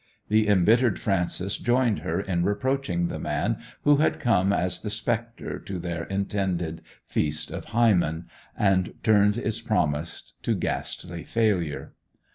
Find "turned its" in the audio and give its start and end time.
9.03-9.61